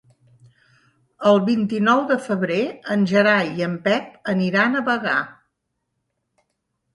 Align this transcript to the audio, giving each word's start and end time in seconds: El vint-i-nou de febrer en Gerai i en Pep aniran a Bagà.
El 1.31 1.35
vint-i-nou 1.49 2.01
de 2.11 2.17
febrer 2.27 2.57
en 2.95 3.03
Gerai 3.11 3.53
i 3.61 3.67
en 3.67 3.77
Pep 3.89 4.33
aniran 4.35 4.81
a 4.81 4.83
Bagà. 4.89 5.15